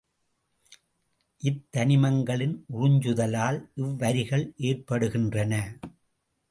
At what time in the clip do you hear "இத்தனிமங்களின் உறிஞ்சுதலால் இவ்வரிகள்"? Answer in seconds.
1.43-4.45